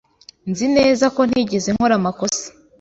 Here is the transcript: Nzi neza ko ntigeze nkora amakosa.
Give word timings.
Nzi 0.49 0.67
neza 0.77 1.05
ko 1.15 1.21
ntigeze 1.29 1.69
nkora 1.75 1.93
amakosa. 1.99 2.45